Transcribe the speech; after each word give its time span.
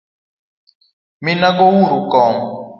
Minago 1.23 1.65
uru 1.83 1.97
kom. 2.11 2.35